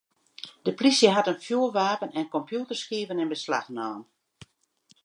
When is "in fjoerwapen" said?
1.31-2.09